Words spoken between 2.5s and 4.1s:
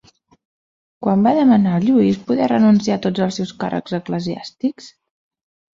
renunciar a tots els seus càrrecs